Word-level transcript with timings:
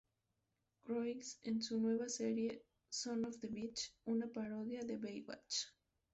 Croix 0.83 1.35
en 1.43 1.61
su 1.61 1.79
nueva 1.79 2.09
serie, 2.09 2.63
"Son 2.89 3.23
of 3.23 3.37
the 3.39 3.47
Beach", 3.47 3.93
una 4.05 4.25
parodia 4.25 4.79
de 4.83 4.97
"Baywatch". 4.97 5.57